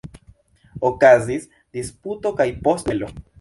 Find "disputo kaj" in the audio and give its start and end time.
1.79-2.49